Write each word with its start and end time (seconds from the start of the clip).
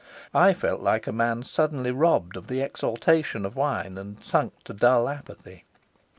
I 0.33 0.53
felt 0.53 0.81
like 0.81 1.05
a 1.05 1.11
man 1.11 1.43
suddenly 1.43 1.91
robbed 1.91 2.35
of 2.35 2.47
the 2.47 2.59
exaltation 2.61 3.45
of 3.45 3.55
wine 3.55 3.99
and 3.99 4.19
sunk 4.23 4.53
to 4.63 4.73
dull 4.73 5.07
apathy. 5.07 5.63